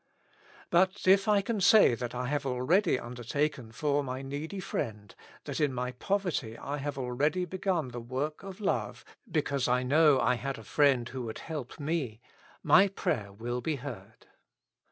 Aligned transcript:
But 0.71 1.03
if 1.07 1.27
I 1.27 1.41
can 1.43 1.61
say 1.61 1.93
that 1.93 2.15
I 2.15 2.25
have 2.25 2.43
already 2.43 2.97
undertaken 2.99 3.71
for 3.71 4.03
my 4.03 4.23
needy 4.23 4.59
friend, 4.59 5.13
that 5.43 5.59
in 5.59 5.75
my 5.75 5.91
poverty 5.91 6.57
I 6.57 6.77
have 6.77 6.97
already 6.97 7.45
begun 7.45 7.89
the 7.89 8.01
work 8.01 8.41
of 8.41 8.59
love, 8.59 9.05
because 9.29 9.67
I 9.67 9.83
know 9.83 10.19
I 10.19 10.37
had 10.37 10.57
a 10.57 10.63
friend 10.63 11.07
who 11.09 11.21
would 11.25 11.37
help 11.37 11.79
me, 11.79 12.19
my 12.63 12.87
prayer 12.87 13.31
will 13.31 13.61
be 13.61 13.75
heard. 13.75 14.25